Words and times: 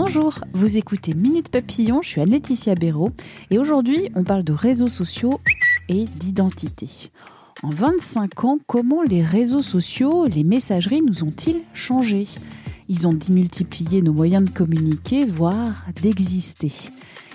Bonjour, 0.00 0.38
vous 0.52 0.78
écoutez 0.78 1.12
Minute 1.12 1.48
Papillon, 1.48 2.02
je 2.02 2.08
suis 2.10 2.20
Anne-Laetitia 2.20 2.76
Béraud 2.76 3.10
et 3.50 3.58
aujourd'hui 3.58 4.10
on 4.14 4.22
parle 4.22 4.44
de 4.44 4.52
réseaux 4.52 4.86
sociaux 4.86 5.40
et 5.88 6.04
d'identité. 6.04 7.10
En 7.64 7.70
25 7.70 8.44
ans, 8.44 8.58
comment 8.68 9.02
les 9.02 9.24
réseaux 9.24 9.60
sociaux, 9.60 10.26
les 10.26 10.44
messageries 10.44 11.02
nous 11.02 11.24
ont-ils 11.24 11.62
changé 11.74 12.28
Ils 12.88 13.08
ont 13.08 13.12
démultiplié 13.12 14.00
nos 14.00 14.12
moyens 14.12 14.48
de 14.48 14.54
communiquer, 14.54 15.24
voire 15.26 15.84
d'exister. 16.00 16.72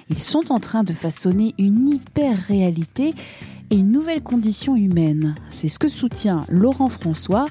Ils 0.10 0.22
sont 0.22 0.54
en 0.54 0.62
train 0.62 0.86
de 0.86 0.94
façonner 0.94 1.56
une 1.58 1.90
hyper-réalité 1.90 3.14
et 3.74 3.78
une 3.78 3.92
nouvelle 3.92 4.22
condition 4.22 4.76
humaine. 4.76 5.34
C'est 5.50 5.68
ce 5.68 5.80
que 5.80 5.88
soutient 5.88 6.42
Laurent 6.48 6.90
François, 6.90 7.46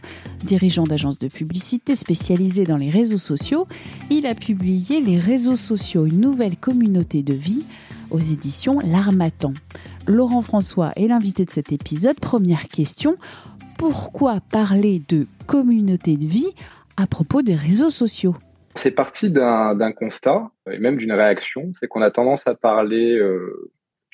dirigeant 0.45 0.85
d'agence 0.85 1.19
de 1.19 1.27
publicité 1.27 1.97
spécialisée 1.97 2.63
dans 2.65 2.77
les 2.77 2.91
réseaux 2.91 3.19
sociaux. 3.19 3.67
Il 4.09 4.29
a 4.29 4.37
publié 4.37 5.01
Les 5.01 5.19
réseaux 5.19 5.57
sociaux, 5.57 6.07
une 6.07 6.21
nouvelle 6.21 6.57
communauté 6.57 7.25
de 7.25 7.35
vie 7.35 7.67
aux 8.13 8.21
éditions 8.21 8.79
L'Armatan. 8.85 9.53
Laurent 10.07 10.43
François 10.43 10.93
est 10.95 11.09
l'invité 11.09 11.45
de 11.45 11.51
cet 11.51 11.73
épisode. 11.73 12.21
Première 12.21 12.69
question, 12.69 13.17
pourquoi 13.77 14.39
parler 14.53 15.03
de 15.09 15.27
communauté 15.49 16.17
de 16.17 16.27
vie 16.27 16.55
à 16.97 17.09
propos 17.09 17.43
des 17.43 17.57
réseaux 17.57 17.91
sociaux? 17.91 18.37
C'est 18.77 18.93
parti 18.93 19.29
d'un 19.29 19.93
constat 19.93 20.53
et 20.71 20.79
même 20.79 20.99
d'une 20.99 21.13
réaction, 21.13 21.73
c'est 21.75 21.89
qu'on 21.89 22.01
a 22.01 22.13
tendance 22.13 22.47
à 22.47 22.55
parler 22.55 23.13
euh, 23.19 23.73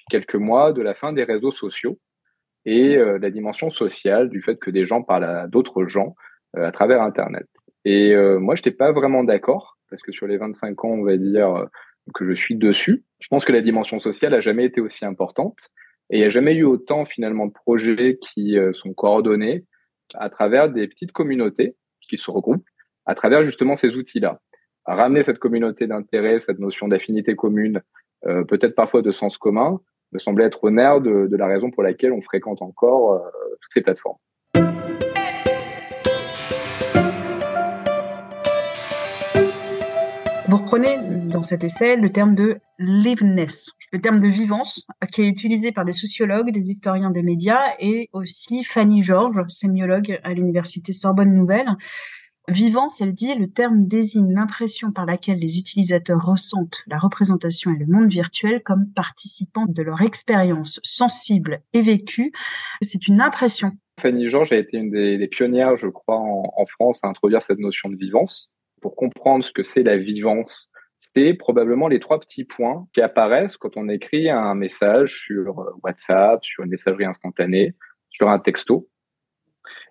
quelques 0.09 0.35
mois 0.35 0.73
de 0.73 0.83
la 0.83 0.95
fin 0.95 1.13
des 1.13 1.25
réseaux 1.25 1.53
sociaux 1.53 1.99
et 2.65 2.97
euh, 2.97 3.19
de 3.19 3.23
la 3.23 3.31
dimension 3.31 3.71
sociale 3.71 4.29
du 4.29 4.43
fait 4.43 4.57
que 4.57 4.71
des 4.71 4.87
gens 4.87 5.03
parlent 5.03 5.25
à 5.25 5.47
d'autres 5.47 5.87
gens 5.87 6.15
euh, 6.57 6.67
à 6.67 6.73
travers 6.73 7.03
Internet. 7.03 7.47
Et 7.85 8.15
moi, 8.39 8.55
je 8.55 8.61
n'étais 8.61 8.77
pas 8.77 8.93
vraiment 8.93 9.25
d'accord 9.25 9.79
parce 9.89 10.03
que 10.03 10.13
sur 10.13 10.27
les 10.27 10.37
25 10.37 10.85
ans, 10.85 10.89
on 10.89 11.05
va 11.05 11.17
dire 11.17 11.67
que 12.13 12.29
je 12.29 12.35
suis 12.35 12.55
dessus, 12.55 13.03
je 13.19 13.29
pense 13.29 13.47
que 13.47 13.53
la 13.53 13.63
dimension 13.63 13.99
sociale 13.99 14.35
a 14.35 14.43
jamais 14.43 14.67
été 14.67 14.83
aussi 14.83 15.07
importante 15.07 15.57
et 16.11 16.19
il 16.19 16.21
n'y 16.21 16.27
a 16.27 16.31
jamais 16.31 16.55
eu 16.55 16.65
autant 16.65 17.07
finalement 17.07 17.47
de 17.47 17.53
projets 17.53 18.19
qui 18.21 18.59
sont 18.75 18.93
coordonnés 18.93 19.65
à 20.15 20.29
travers 20.29 20.69
des 20.69 20.87
petites 20.87 21.13
communautés 21.13 21.77
qui 22.03 22.19
se 22.19 22.31
regroupent 22.31 22.69
à 23.07 23.15
travers 23.15 23.43
justement 23.43 23.77
ces 23.77 23.97
outils-là 23.97 24.39
ramener 24.95 25.23
cette 25.23 25.39
communauté 25.39 25.87
d'intérêt, 25.87 26.41
cette 26.41 26.59
notion 26.59 26.89
d'affinité 26.89 27.37
commune, 27.37 27.83
euh, 28.27 28.45
peut-être 28.45 28.75
parfois 28.75 29.03
de 29.03 29.11
sens 29.11 29.37
commun, 29.37 29.81
me 30.13 30.19
semblait 30.19 30.45
être 30.45 30.63
au 30.63 30.71
nerf 30.71 31.01
de, 31.01 31.29
la 31.37 31.47
raison 31.47 31.71
pour 31.71 31.83
laquelle 31.83 32.13
on 32.13 32.23
fréquente 32.23 32.63
encore 32.63 33.15
euh, 33.15 33.19
toutes 33.61 33.73
ces 33.73 33.81
plateformes. 33.81 34.19
Vous 40.49 40.57
reprenez 40.57 40.97
dans 41.29 41.43
cet 41.43 41.63
essai 41.63 41.97
le 41.97 42.11
terme 42.11 42.35
de 42.35 42.57
liveness, 42.79 43.71
le 43.93 44.01
terme 44.01 44.19
de 44.19 44.29
vivance, 44.29 44.87
qui 45.13 45.21
est 45.21 45.29
utilisé 45.29 45.73
par 45.73 45.85
des 45.85 45.93
sociologues, 45.93 46.51
des 46.51 46.71
historiens 46.71 47.11
des 47.11 47.23
médias 47.23 47.61
et 47.81 48.09
aussi 48.15 48.65
Fanny 48.65 49.03
Georges, 49.03 49.47
sémiologue 49.49 50.19
à 50.25 50.33
l'université 50.33 50.95
Sorbonne 50.95 51.35
Nouvelle, 51.35 51.69
Vivance, 52.49 53.03
elle 53.03 53.13
dit, 53.13 53.35
le 53.35 53.47
terme 53.47 53.87
désigne 53.87 54.33
l'impression 54.33 54.91
par 54.91 55.05
laquelle 55.05 55.39
les 55.39 55.59
utilisateurs 55.59 56.25
ressentent 56.25 56.83
la 56.87 56.99
représentation 56.99 57.75
et 57.75 57.79
le 57.79 57.87
monde 57.87 58.11
virtuel 58.11 58.63
comme 58.63 58.91
participants 58.95 59.67
de 59.69 59.83
leur 59.83 60.01
expérience 60.01 60.81
sensible 60.83 61.61
et 61.75 61.83
vécue. 61.83 62.33
C'est 62.81 63.07
une 63.07 63.21
impression. 63.21 63.73
Fanny 64.01 64.31
Georges 64.31 64.53
a 64.53 64.57
été 64.57 64.79
une 64.79 64.91
des, 64.91 65.29
pionnières, 65.29 65.77
je 65.77 65.89
crois, 65.89 66.17
en, 66.17 66.67
France 66.67 67.01
à 67.03 67.09
introduire 67.09 67.43
cette 67.43 67.59
notion 67.59 67.91
de 67.91 67.97
vivance. 67.97 68.51
Pour 68.81 68.97
comprendre 68.97 69.45
ce 69.45 69.53
que 69.53 69.63
c'est 69.63 69.83
la 69.83 69.99
vivance, 69.99 70.71
c'est 70.97 71.35
probablement 71.35 71.89
les 71.89 72.01
trois 72.01 72.19
petits 72.19 72.45
points 72.45 72.87
qui 72.95 73.03
apparaissent 73.03 73.59
quand 73.59 73.77
on 73.77 73.91
écrit 73.91 74.31
un 74.31 74.55
message 74.55 75.21
sur 75.27 75.67
WhatsApp, 75.83 76.43
sur 76.43 76.65
une 76.65 76.71
messagerie 76.71 77.05
instantanée, 77.05 77.75
sur 78.09 78.31
un 78.31 78.39
texto. 78.39 78.89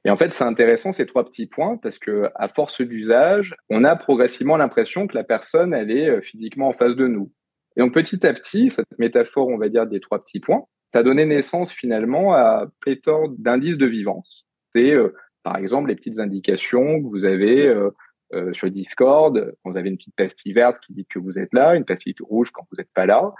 Et 0.07 0.09
en 0.09 0.15
fait, 0.15 0.31
c'est 0.31 0.45
intéressant 0.45 0.93
ces 0.93 1.05
trois 1.05 1.25
petits 1.25 1.47
points 1.47 1.75
parce 1.75 1.99
que 1.99 2.29
à 2.35 2.47
force 2.47 2.79
d'usage, 2.79 3.53
on 3.69 3.83
a 3.83 3.93
progressivement 3.97 4.55
l'impression 4.55 5.05
que 5.05 5.13
la 5.13 5.25
personne, 5.25 5.73
elle 5.73 5.91
est 5.91 6.09
euh, 6.09 6.21
physiquement 6.21 6.69
en 6.69 6.73
face 6.73 6.95
de 6.95 7.07
nous. 7.07 7.33
Et 7.75 7.81
donc 7.81 7.93
petit 7.93 8.25
à 8.25 8.33
petit, 8.33 8.71
cette 8.71 8.87
métaphore, 8.97 9.49
on 9.49 9.57
va 9.57 9.67
dire, 9.67 9.85
des 9.85 9.99
trois 9.99 10.23
petits 10.23 10.39
points, 10.39 10.63
ça 10.93 10.99
a 10.99 11.03
donné 11.03 11.25
naissance 11.25 11.73
finalement 11.73 12.33
à 12.33 12.67
pléthore 12.79 13.27
d'indices 13.37 13.75
de 13.75 13.85
vivance. 13.85 14.47
C'est 14.73 14.91
euh, 14.91 15.13
par 15.43 15.57
exemple 15.57 15.89
les 15.89 15.95
petites 15.97 16.19
indications 16.19 17.03
que 17.03 17.09
vous 17.09 17.25
avez 17.25 17.67
euh, 17.67 18.53
sur 18.53 18.71
Discord, 18.71 19.53
quand 19.61 19.71
vous 19.71 19.77
avez 19.77 19.89
une 19.89 19.97
petite 19.97 20.15
pastille 20.15 20.53
verte 20.53 20.77
qui 20.85 20.93
dit 20.93 21.05
que 21.05 21.19
vous 21.19 21.37
êtes 21.37 21.53
là, 21.53 21.75
une 21.75 21.83
pastille 21.83 22.15
rouge 22.21 22.51
quand 22.51 22.65
vous 22.71 22.77
n'êtes 22.77 22.93
pas 22.93 23.07
là. 23.07 23.33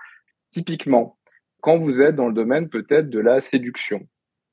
Typiquement, 0.51 1.17
quand 1.61 1.77
vous 1.77 2.01
êtes 2.01 2.17
dans 2.17 2.27
le 2.27 2.33
domaine 2.33 2.67
peut-être 2.67 3.09
de 3.09 3.19
la 3.19 3.39
séduction, 3.39 4.06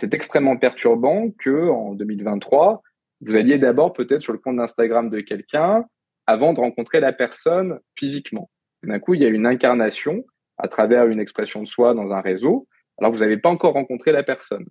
c'est 0.05 0.13
extrêmement 0.13 0.59
perturbant 0.59 1.31
que 1.31 1.71
en 1.71 1.95
2023, 1.95 2.83
vous 3.23 3.37
alliez 3.37 3.57
d'abord 3.57 3.95
peut-être 3.95 4.21
sur 4.21 4.35
le 4.35 4.39
compte 4.39 4.57
d'Instagram 4.57 5.09
de 5.09 5.21
quelqu'un 5.21 5.87
avant 6.27 6.53
de 6.53 6.61
rencontrer 6.61 7.01
la 7.01 7.15
personne 7.15 7.79
physiquement. 7.99 8.51
D'un 8.83 8.99
coup, 8.99 9.15
il 9.15 9.23
y 9.23 9.25
a 9.25 9.29
une 9.29 9.47
incarnation 9.47 10.25
à 10.59 10.69
travers 10.69 11.07
une 11.07 11.21
expression 11.21 11.63
de 11.63 11.69
soi 11.69 11.95
dans 11.95 12.13
un 12.13 12.21
réseau, 12.21 12.69
alors 12.99 13.13
vous 13.13 13.21
n'avez 13.21 13.39
pas 13.39 13.49
encore 13.49 13.73
rencontré 13.73 14.13
la 14.13 14.23
personne. 14.23 14.67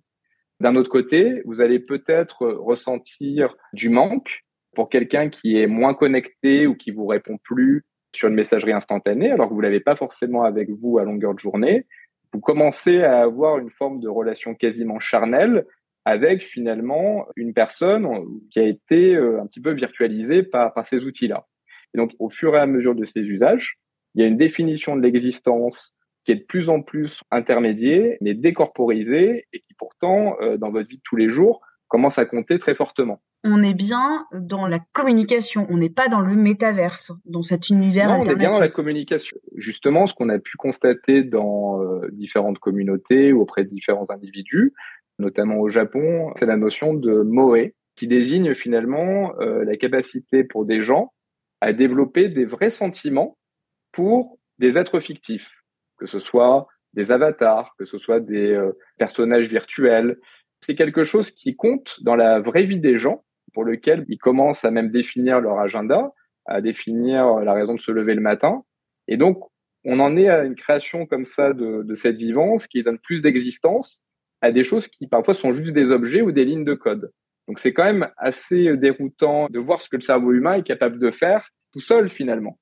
D'un 0.60 0.76
autre 0.76 0.88
côté, 0.88 1.42
vous 1.46 1.60
allez 1.60 1.80
peut-être 1.80 2.46
ressentir 2.46 3.56
du 3.72 3.88
manque 3.88 4.44
pour 4.76 4.88
quelqu'un 4.88 5.30
qui 5.30 5.58
est 5.58 5.66
moins 5.66 5.94
connecté 5.94 6.68
ou 6.68 6.76
qui 6.76 6.92
vous 6.92 7.06
répond 7.06 7.38
plus 7.42 7.84
sur 8.14 8.28
une 8.28 8.34
messagerie 8.34 8.72
instantanée, 8.72 9.32
alors 9.32 9.48
que 9.48 9.54
vous 9.54 9.60
l'avez 9.60 9.80
pas 9.80 9.96
forcément 9.96 10.44
avec 10.44 10.70
vous 10.70 10.98
à 10.98 11.04
longueur 11.04 11.34
de 11.34 11.40
journée 11.40 11.86
vous 12.34 12.40
commencez 12.40 13.00
à 13.02 13.22
avoir 13.22 13.58
une 13.58 13.70
forme 13.70 14.00
de 14.00 14.08
relation 14.08 14.54
quasiment 14.54 14.98
charnelle 14.98 15.66
avec 16.04 16.42
finalement 16.42 17.26
une 17.36 17.54
personne 17.54 18.08
qui 18.50 18.58
a 18.58 18.64
été 18.64 19.14
euh, 19.14 19.40
un 19.40 19.46
petit 19.46 19.60
peu 19.60 19.72
virtualisée 19.72 20.42
par, 20.42 20.74
par 20.74 20.86
ces 20.88 20.98
outils-là. 21.04 21.46
Et 21.94 21.98
donc, 21.98 22.10
au 22.18 22.28
fur 22.28 22.56
et 22.56 22.58
à 22.58 22.66
mesure 22.66 22.96
de 22.96 23.04
ces 23.04 23.20
usages, 23.20 23.78
il 24.14 24.22
y 24.22 24.24
a 24.24 24.26
une 24.26 24.36
définition 24.36 24.96
de 24.96 25.00
l'existence 25.00 25.94
qui 26.24 26.32
est 26.32 26.36
de 26.36 26.44
plus 26.44 26.68
en 26.68 26.82
plus 26.82 27.22
intermédiaire, 27.30 28.16
mais 28.20 28.34
décorporisée, 28.34 29.46
et 29.52 29.60
qui 29.60 29.74
pourtant, 29.74 30.36
euh, 30.40 30.56
dans 30.56 30.70
votre 30.70 30.88
vie 30.88 30.96
de 30.96 31.02
tous 31.04 31.16
les 31.16 31.30
jours, 31.30 31.60
commence 31.88 32.18
à 32.18 32.24
compter 32.24 32.58
très 32.58 32.74
fortement 32.74 33.20
on 33.44 33.62
est 33.62 33.74
bien 33.74 34.26
dans 34.32 34.66
la 34.66 34.78
communication, 34.78 35.66
on 35.68 35.76
n'est 35.76 35.90
pas 35.90 36.08
dans 36.08 36.20
le 36.20 36.34
métaverse, 36.34 37.12
dans 37.26 37.42
cet 37.42 37.68
univers 37.68 38.08
non, 38.08 38.24
On 38.24 38.24
est 38.24 38.34
bien 38.34 38.50
dans 38.50 38.58
la 38.58 38.70
communication. 38.70 39.36
Justement, 39.54 40.06
ce 40.06 40.14
qu'on 40.14 40.30
a 40.30 40.38
pu 40.38 40.56
constater 40.56 41.22
dans 41.22 41.82
euh, 41.82 42.08
différentes 42.12 42.58
communautés 42.58 43.34
ou 43.34 43.42
auprès 43.42 43.64
de 43.64 43.68
différents 43.68 44.10
individus, 44.10 44.72
notamment 45.18 45.58
au 45.58 45.68
Japon, 45.68 46.32
c'est 46.38 46.46
la 46.46 46.56
notion 46.56 46.94
de 46.94 47.20
moe, 47.20 47.72
qui 47.96 48.08
désigne 48.08 48.54
finalement 48.54 49.34
euh, 49.40 49.62
la 49.64 49.76
capacité 49.76 50.42
pour 50.42 50.64
des 50.64 50.82
gens 50.82 51.12
à 51.60 51.74
développer 51.74 52.30
des 52.30 52.46
vrais 52.46 52.70
sentiments 52.70 53.36
pour 53.92 54.38
des 54.58 54.78
êtres 54.78 55.00
fictifs, 55.00 55.50
que 55.98 56.06
ce 56.06 56.18
soit 56.18 56.66
des 56.94 57.12
avatars, 57.12 57.74
que 57.78 57.84
ce 57.84 57.98
soit 57.98 58.20
des 58.20 58.52
euh, 58.52 58.72
personnages 58.98 59.48
virtuels. 59.48 60.16
C'est 60.66 60.76
quelque 60.76 61.04
chose 61.04 61.30
qui 61.30 61.56
compte 61.56 62.00
dans 62.00 62.16
la 62.16 62.40
vraie 62.40 62.64
vie 62.64 62.80
des 62.80 62.98
gens 62.98 63.22
pour 63.52 63.64
lequel 63.64 64.06
ils 64.08 64.16
commencent 64.16 64.64
à 64.64 64.70
même 64.70 64.90
définir 64.90 65.38
leur 65.38 65.58
agenda, 65.58 66.14
à 66.46 66.62
définir 66.62 67.40
la 67.40 67.52
raison 67.52 67.74
de 67.74 67.80
se 67.80 67.92
lever 67.92 68.14
le 68.14 68.22
matin. 68.22 68.64
Et 69.06 69.18
donc, 69.18 69.44
on 69.84 70.00
en 70.00 70.16
est 70.16 70.30
à 70.30 70.42
une 70.42 70.54
création 70.54 71.04
comme 71.04 71.26
ça 71.26 71.52
de, 71.52 71.94
cette 71.96 72.16
vivance 72.16 72.66
qui 72.66 72.82
donne 72.82 72.98
plus 72.98 73.20
d'existence 73.20 74.02
à 74.40 74.52
des 74.52 74.64
choses 74.64 74.88
qui 74.88 75.06
parfois 75.06 75.34
sont 75.34 75.52
juste 75.52 75.74
des 75.74 75.92
objets 75.92 76.22
ou 76.22 76.32
des 76.32 76.46
lignes 76.46 76.64
de 76.64 76.72
code. 76.72 77.12
Donc 77.46 77.58
c'est 77.58 77.74
quand 77.74 77.84
même 77.84 78.08
assez 78.16 78.74
déroutant 78.78 79.48
de 79.50 79.58
voir 79.58 79.82
ce 79.82 79.90
que 79.90 79.96
le 79.96 80.02
cerveau 80.02 80.32
humain 80.32 80.54
est 80.54 80.62
capable 80.62 80.98
de 80.98 81.10
faire 81.10 81.50
tout 81.74 81.82
seul 81.82 82.08
finalement. 82.08 82.58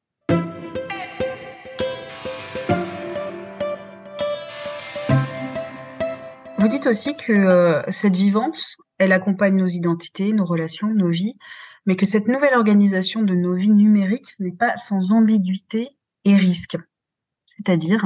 Vous 6.62 6.68
dites 6.68 6.86
aussi 6.86 7.16
que 7.16 7.32
euh, 7.32 7.82
cette 7.88 8.14
vivance, 8.14 8.76
elle 8.98 9.10
accompagne 9.10 9.56
nos 9.56 9.66
identités, 9.66 10.32
nos 10.32 10.44
relations, 10.44 10.94
nos 10.94 11.10
vies, 11.10 11.34
mais 11.86 11.96
que 11.96 12.06
cette 12.06 12.28
nouvelle 12.28 12.54
organisation 12.54 13.22
de 13.22 13.34
nos 13.34 13.56
vies 13.56 13.72
numériques 13.72 14.36
n'est 14.38 14.54
pas 14.54 14.76
sans 14.76 15.12
ambiguïté 15.12 15.88
et 16.24 16.36
risque. 16.36 16.76
C'est-à-dire 17.46 18.04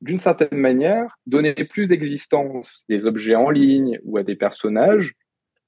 D'une 0.00 0.20
certaine 0.20 0.60
manière, 0.60 1.18
donner 1.26 1.54
plus 1.54 1.88
d'existence 1.88 2.84
des 2.88 3.04
objets 3.04 3.34
en 3.34 3.50
ligne 3.50 3.98
ou 4.04 4.16
à 4.16 4.22
des 4.22 4.36
personnages, 4.36 5.14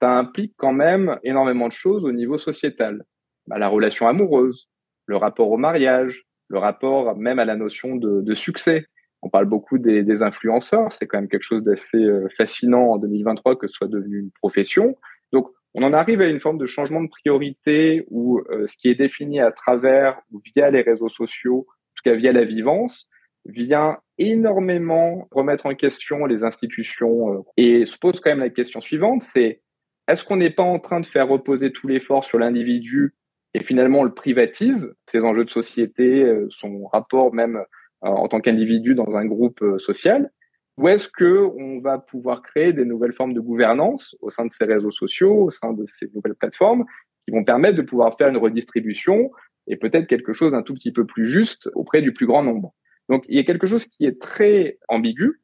ça 0.01 0.17
implique 0.17 0.55
quand 0.57 0.73
même 0.73 1.19
énormément 1.25 1.67
de 1.67 1.73
choses 1.73 2.05
au 2.05 2.13
niveau 2.13 2.39
sociétal. 2.39 3.03
Bah, 3.49 3.59
la 3.59 3.67
relation 3.67 4.07
amoureuse, 4.07 4.69
le 5.07 5.17
rapport 5.17 5.51
au 5.51 5.57
mariage, 5.57 6.23
le 6.47 6.59
rapport 6.59 7.17
même 7.17 7.41
à 7.41 7.45
la 7.45 7.57
notion 7.57 7.97
de, 7.97 8.21
de 8.21 8.35
succès. 8.37 8.87
On 9.23 9.29
parle 9.29 9.47
beaucoup 9.47 9.79
des, 9.79 10.03
des 10.03 10.23
influenceurs, 10.23 10.93
c'est 10.93 11.07
quand 11.07 11.19
même 11.19 11.29
quelque 11.29 11.43
chose 11.43 11.63
d'assez 11.63 12.03
euh, 12.03 12.29
fascinant 12.37 12.93
en 12.93 12.99
2023 12.99 13.57
que 13.57 13.67
ce 13.67 13.75
soit 13.75 13.89
devenu 13.89 14.19
une 14.19 14.31
profession. 14.31 14.97
Donc, 15.33 15.51
on 15.75 15.83
en 15.83 15.93
arrive 15.93 16.21
à 16.21 16.29
une 16.29 16.41
forme 16.41 16.59
de 16.59 16.67
changement 16.67 17.03
de 17.03 17.09
priorité 17.09 18.05
où 18.09 18.41
euh, 18.51 18.67
ce 18.67 18.77
qui 18.77 18.89
est 18.89 18.97
défini 18.97 19.41
à 19.41 19.53
travers 19.53 20.21
ou 20.33 20.41
via 20.55 20.71
les 20.71 20.83
réseaux 20.83 21.09
sociaux, 21.09 21.67
en 21.69 21.93
tout 21.95 22.03
cas 22.05 22.15
via 22.15 22.33
la 22.33 22.45
vivance, 22.45 23.09
vient 23.45 23.99
énormément 24.19 25.29
remettre 25.31 25.67
en 25.67 25.75
question 25.75 26.27
les 26.27 26.43
institutions 26.43 27.33
euh, 27.33 27.43
et 27.57 27.87
se 27.87 27.97
pose 27.97 28.21
quand 28.21 28.31
même 28.31 28.41
la 28.41 28.51
question 28.51 28.81
suivante, 28.81 29.23
c'est 29.33 29.61
est-ce 30.09 30.25
qu'on 30.25 30.37
n'est 30.37 30.51
pas 30.51 30.65
en 30.65 30.81
train 30.81 31.01
de 31.01 31.07
faire 31.07 31.29
reposer 31.29 31.73
tout 31.73 31.87
l'effort 31.87 32.25
sur 32.25 32.39
l'individu 32.39 33.15
et 33.55 33.63
finalement 33.63 34.01
on 34.01 34.05
le 34.05 34.15
privatise, 34.15 34.93
ses 35.07 35.21
enjeux 35.21 35.45
de 35.45 35.51
société, 35.51 36.25
euh, 36.25 36.49
son 36.51 36.87
rapport 36.87 37.33
même 37.33 37.65
en 38.03 38.29
tant 38.29 38.41
qu'individu 38.41 38.95
dans 38.95 39.17
un 39.17 39.27
groupe 39.27 39.63
euh, 39.63 39.79
social 39.79 40.31
Ou 40.79 40.89
est-ce 40.89 41.09
que 41.09 41.49
on 41.57 41.81
va 41.81 41.99
pouvoir 41.99 42.43
créer 42.43 42.73
des 42.73 42.85
nouvelles 42.85 43.13
formes 43.13 43.35
de 43.35 43.41
gouvernance 43.41 44.17
au 44.21 44.31
sein 44.31 44.47
de 44.47 44.53
ces 44.53 44.65
réseaux 44.65 44.91
sociaux, 44.91 45.45
au 45.45 45.51
sein 45.51 45.73
de 45.73 45.85
ces 45.87 46.11
nouvelles 46.15 46.35
plateformes, 46.35 46.85
qui 47.25 47.33
vont 47.33 47.45
permettre 47.45 47.77
de 47.77 47.83
pouvoir 47.83 48.17
faire 48.17 48.29
une 48.29 48.39
redistribution 48.39 49.31
et 49.67 49.77
peut-être 49.77 50.07
quelque 50.07 50.33
chose 50.33 50.53
d'un 50.53 50.63
tout 50.63 50.75
petit 50.75 50.93
peu 50.93 51.05
plus 51.05 51.27
juste 51.29 51.71
auprès 51.75 52.03
du 52.03 52.13
plus 52.13 52.27
grand 52.27 52.43
nombre. 52.43 52.75
Donc 53.09 53.25
il 53.29 53.37
y 53.37 53.41
a 53.41 53.45
quelque 53.45 53.67
chose 53.67 53.87
qui 53.87 54.07
est 54.07 54.21
très 54.21 54.79
ambigu, 54.89 55.41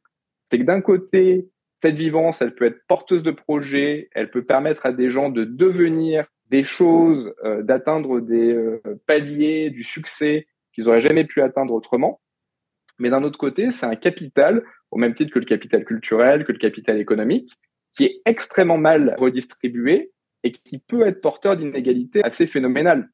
c'est 0.49 0.57
que 0.57 0.63
d'un 0.63 0.81
côté, 0.81 1.49
cette 1.81 1.95
vivance, 1.95 2.41
elle 2.41 2.55
peut 2.55 2.65
être 2.65 2.81
porteuse 2.87 3.23
de 3.23 3.31
projets, 3.31 4.09
elle 4.13 4.31
peut 4.31 4.43
permettre 4.43 4.85
à 4.85 4.91
des 4.91 5.11
gens 5.11 5.29
de 5.29 5.43
devenir 5.43 6.25
des 6.49 6.63
choses, 6.63 7.33
euh, 7.43 7.61
d'atteindre 7.61 8.21
des 8.21 8.53
euh, 8.53 8.81
paliers 9.05 9.69
du 9.69 9.83
succès 9.83 10.47
qu'ils 10.73 10.85
n'auraient 10.85 11.01
jamais 11.01 11.25
pu 11.25 11.41
atteindre 11.41 11.73
autrement. 11.73 12.21
Mais 12.99 13.09
d'un 13.09 13.23
autre 13.23 13.37
côté, 13.37 13.71
c'est 13.71 13.85
un 13.85 13.95
capital, 13.95 14.63
au 14.91 14.97
même 14.97 15.13
titre 15.13 15.33
que 15.33 15.39
le 15.39 15.45
capital 15.45 15.85
culturel, 15.85 16.45
que 16.45 16.51
le 16.51 16.57
capital 16.57 16.99
économique, 16.99 17.51
qui 17.95 18.05
est 18.05 18.21
extrêmement 18.25 18.77
mal 18.77 19.15
redistribué 19.17 20.11
et 20.43 20.51
qui 20.51 20.79
peut 20.79 21.05
être 21.07 21.21
porteur 21.21 21.57
d'inégalités 21.57 22.23
assez 22.23 22.47
phénoménales. 22.47 23.09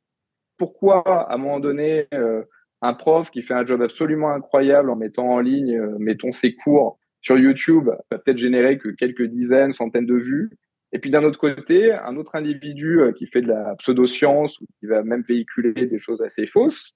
Pourquoi, 0.57 1.01
à 1.29 1.33
un 1.33 1.37
moment 1.37 1.59
donné, 1.59 2.07
euh, 2.13 2.43
un 2.81 2.93
prof 2.93 3.31
qui 3.31 3.41
fait 3.41 3.53
un 3.53 3.65
job 3.65 3.81
absolument 3.81 4.31
incroyable 4.31 4.89
en 4.89 4.95
mettant 4.95 5.29
en 5.29 5.39
ligne, 5.39 5.79
mettons 5.99 6.31
ses 6.31 6.53
cours 6.53 6.99
sur 7.21 7.37
YouTube, 7.37 7.89
va 8.11 8.17
peut-être 8.19 8.37
générer 8.37 8.77
que 8.77 8.89
quelques 8.89 9.23
dizaines, 9.23 9.71
centaines 9.71 10.05
de 10.05 10.15
vues, 10.15 10.51
et 10.93 10.99
puis 10.99 11.09
d'un 11.09 11.23
autre 11.23 11.39
côté, 11.39 11.91
un 11.91 12.15
autre 12.17 12.35
individu 12.35 13.01
euh, 13.01 13.11
qui 13.11 13.25
fait 13.25 13.41
de 13.41 13.47
la 13.47 13.75
pseudoscience 13.77 14.61
ou 14.61 14.67
qui 14.79 14.85
va 14.85 15.01
même 15.01 15.23
véhiculer 15.27 15.87
des 15.87 15.99
choses 15.99 16.21
assez 16.21 16.45
fausses, 16.45 16.93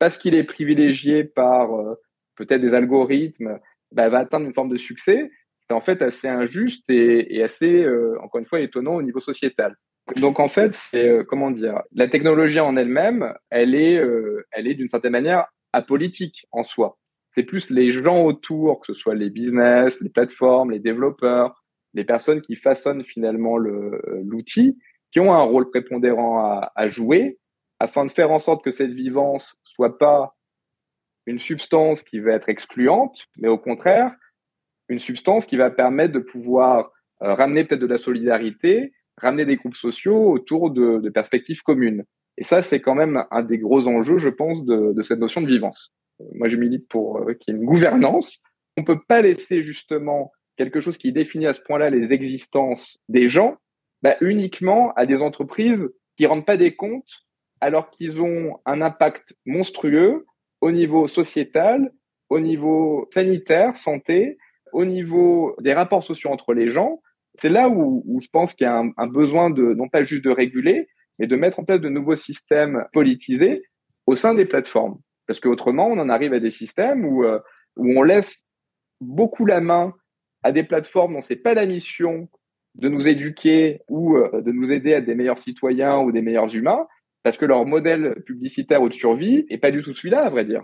parce 0.00 0.18
qu'il 0.18 0.34
est 0.34 0.44
privilégié 0.44 1.22
par 1.22 1.72
euh, 1.74 1.94
peut-être 2.36 2.60
des 2.60 2.74
algorithmes, 2.74 3.58
bah, 3.92 4.08
va 4.08 4.18
atteindre 4.18 4.46
une 4.46 4.54
forme 4.54 4.70
de 4.70 4.76
succès. 4.76 5.30
C'est 5.68 5.74
en 5.74 5.80
fait 5.80 6.02
assez 6.02 6.28
injuste 6.28 6.88
et, 6.88 7.42
assez, 7.42 7.82
euh, 7.82 8.16
encore 8.22 8.40
une 8.40 8.46
fois, 8.46 8.60
étonnant 8.60 8.94
au 8.94 9.02
niveau 9.02 9.20
sociétal. 9.20 9.74
Donc 10.16 10.38
en 10.38 10.48
fait, 10.48 10.74
c'est 10.74 11.24
comment 11.26 11.50
dire, 11.50 11.82
la 11.92 12.06
technologie 12.06 12.60
en 12.60 12.76
elle-même, 12.76 13.34
elle 13.50 13.74
est, 13.74 14.00
elle 14.52 14.68
est 14.68 14.74
d'une 14.74 14.88
certaine 14.88 15.10
manière 15.10 15.46
apolitique 15.72 16.46
en 16.52 16.62
soi. 16.62 16.98
C'est 17.34 17.42
plus 17.42 17.70
les 17.70 17.92
gens 17.92 18.24
autour, 18.24 18.80
que 18.80 18.86
ce 18.86 18.94
soit 18.94 19.14
les 19.14 19.30
business, 19.30 20.00
les 20.00 20.08
plateformes, 20.08 20.70
les 20.70 20.78
développeurs, 20.78 21.64
les 21.92 22.04
personnes 22.04 22.40
qui 22.40 22.56
façonnent 22.56 23.04
finalement 23.04 23.58
l'outil, 23.58 24.78
qui 25.10 25.20
ont 25.20 25.32
un 25.32 25.42
rôle 25.42 25.70
prépondérant 25.70 26.38
à, 26.38 26.72
à, 26.74 26.88
jouer 26.88 27.38
afin 27.78 28.06
de 28.06 28.10
faire 28.10 28.30
en 28.30 28.40
sorte 28.40 28.64
que 28.64 28.70
cette 28.70 28.92
vivance 28.92 29.56
soit 29.62 29.98
pas 29.98 30.34
une 31.26 31.40
substance 31.40 32.02
qui 32.02 32.20
va 32.20 32.32
être 32.32 32.48
excluante, 32.48 33.26
mais 33.36 33.48
au 33.48 33.58
contraire, 33.58 34.14
une 34.88 35.00
substance 35.00 35.46
qui 35.46 35.56
va 35.56 35.70
permettre 35.70 36.12
de 36.12 36.20
pouvoir 36.20 36.92
euh, 37.22 37.34
ramener 37.34 37.64
peut-être 37.64 37.80
de 37.80 37.86
la 37.86 37.98
solidarité, 37.98 38.92
ramener 39.16 39.44
des 39.44 39.56
groupes 39.56 39.74
sociaux 39.74 40.30
autour 40.30 40.70
de, 40.70 41.08
perspectives 41.10 41.62
communes. 41.62 42.04
Et 42.38 42.44
ça, 42.44 42.62
c'est 42.62 42.80
quand 42.80 42.94
même 42.94 43.24
un 43.30 43.42
des 43.42 43.58
gros 43.58 43.88
enjeux, 43.88 44.18
je 44.18 44.28
pense, 44.28 44.64
de, 44.64 45.02
cette 45.02 45.18
notion 45.18 45.40
de 45.40 45.48
vivance. 45.48 45.92
Moi, 46.34 46.48
je 46.48 46.56
milite 46.56 46.88
pour 46.88 47.18
euh, 47.18 47.34
qu'il 47.34 47.54
y 47.54 47.56
ait 47.56 47.60
une 47.60 47.66
gouvernance. 47.66 48.40
On 48.76 48.84
peut 48.84 49.00
pas 49.08 49.22
laisser 49.22 49.62
justement 49.62 50.32
quelque 50.56 50.80
chose 50.80 50.98
qui 50.98 51.12
définit 51.12 51.46
à 51.46 51.54
ce 51.54 51.60
point-là 51.60 51.90
les 51.90 52.12
existences 52.12 52.98
des 53.08 53.28
gens, 53.28 53.56
bah, 54.02 54.16
uniquement 54.20 54.92
à 54.94 55.06
des 55.06 55.20
entreprises 55.22 55.88
qui 56.16 56.26
rendent 56.26 56.46
pas 56.46 56.56
des 56.56 56.74
comptes 56.74 57.24
alors 57.60 57.90
qu'ils 57.90 58.20
ont 58.20 58.58
un 58.66 58.82
impact 58.82 59.34
monstrueux 59.44 60.26
au 60.60 60.70
niveau 60.70 61.08
sociétal, 61.08 61.92
au 62.28 62.40
niveau 62.40 63.08
sanitaire, 63.12 63.76
santé, 63.76 64.38
au 64.72 64.84
niveau 64.84 65.56
des 65.60 65.74
rapports 65.74 66.04
sociaux 66.04 66.30
entre 66.30 66.54
les 66.54 66.70
gens. 66.70 67.00
C'est 67.38 67.48
là 67.48 67.68
où, 67.68 68.18
je 68.20 68.28
pense 68.28 68.54
qu'il 68.54 68.64
y 68.64 68.68
a 68.68 68.78
un, 68.78 68.90
un, 68.96 69.06
besoin 69.06 69.50
de, 69.50 69.74
non 69.74 69.88
pas 69.88 70.04
juste 70.04 70.24
de 70.24 70.30
réguler, 70.30 70.88
mais 71.18 71.26
de 71.26 71.36
mettre 71.36 71.60
en 71.60 71.64
place 71.64 71.80
de 71.80 71.88
nouveaux 71.88 72.16
systèmes 72.16 72.84
politisés 72.92 73.62
au 74.06 74.16
sein 74.16 74.34
des 74.34 74.46
plateformes. 74.46 74.98
Parce 75.26 75.40
qu'autrement, 75.40 75.86
on 75.86 75.98
en 75.98 76.08
arrive 76.08 76.32
à 76.32 76.40
des 76.40 76.50
systèmes 76.50 77.04
où, 77.04 77.24
euh, 77.24 77.40
où 77.76 77.98
on 77.98 78.02
laisse 78.02 78.44
beaucoup 79.00 79.44
la 79.44 79.60
main 79.60 79.94
à 80.42 80.52
des 80.52 80.62
plateformes 80.62 81.14
dont 81.14 81.22
c'est 81.22 81.36
pas 81.36 81.54
la 81.54 81.66
mission 81.66 82.28
de 82.76 82.88
nous 82.88 83.08
éduquer 83.08 83.80
ou 83.88 84.16
euh, 84.16 84.42
de 84.42 84.52
nous 84.52 84.70
aider 84.70 84.94
à 84.94 84.98
être 84.98 85.06
des 85.06 85.14
meilleurs 85.14 85.38
citoyens 85.38 85.98
ou 85.98 86.12
des 86.12 86.22
meilleurs 86.22 86.54
humains, 86.54 86.86
parce 87.26 87.38
que 87.38 87.44
leur 87.44 87.66
modèle 87.66 88.22
publicitaire 88.24 88.80
ou 88.80 88.88
de 88.88 88.94
survie 88.94 89.46
est 89.50 89.58
pas 89.58 89.72
du 89.72 89.82
tout 89.82 89.92
celui-là, 89.92 90.26
à 90.26 90.30
vrai 90.30 90.44
dire. 90.44 90.62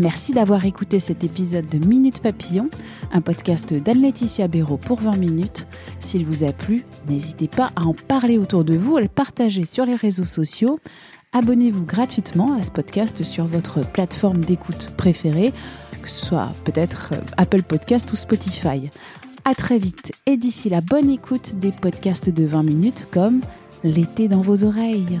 Merci 0.00 0.32
d'avoir 0.32 0.64
écouté 0.64 0.98
cet 0.98 1.24
épisode 1.24 1.68
de 1.68 1.86
Minute 1.86 2.22
Papillon, 2.22 2.70
un 3.12 3.20
podcast 3.20 3.74
d'Anne-Laetitia 3.74 4.48
Béraud 4.48 4.78
pour 4.78 4.98
20 5.02 5.18
minutes. 5.18 5.66
S'il 6.00 6.24
vous 6.24 6.42
a 6.42 6.52
plu, 6.52 6.84
n'hésitez 7.06 7.48
pas 7.48 7.68
à 7.76 7.82
en 7.82 7.92
parler 7.92 8.38
autour 8.38 8.64
de 8.64 8.78
vous, 8.78 8.96
à 8.96 9.02
le 9.02 9.08
partager 9.08 9.66
sur 9.66 9.84
les 9.84 9.94
réseaux 9.94 10.24
sociaux. 10.24 10.78
Abonnez-vous 11.34 11.84
gratuitement 11.84 12.54
à 12.54 12.62
ce 12.62 12.72
podcast 12.72 13.22
sur 13.22 13.44
votre 13.44 13.86
plateforme 13.92 14.38
d'écoute 14.38 14.94
préférée 14.96 15.52
que 16.00 16.08
ce 16.08 16.24
soit 16.24 16.52
peut-être 16.64 17.10
euh, 17.12 17.20
Apple 17.36 17.62
Podcast 17.62 18.10
ou 18.10 18.16
Spotify. 18.16 18.88
À 19.44 19.54
très 19.54 19.76
vite 19.76 20.12
et 20.24 20.38
d'ici 20.38 20.70
la 20.70 20.80
bonne 20.80 21.10
écoute 21.10 21.56
des 21.56 21.72
podcasts 21.72 22.30
de 22.30 22.46
20 22.46 22.62
minutes 22.62 23.08
comme 23.12 23.42
L'été 23.84 24.26
dans 24.26 24.40
vos 24.40 24.64
oreilles. 24.64 25.20